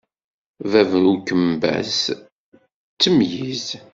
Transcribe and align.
Bab 0.71 0.89
n 1.03 1.05
ukembas 1.13 1.97
d 2.93 2.93
ttemyiz. 2.93 3.65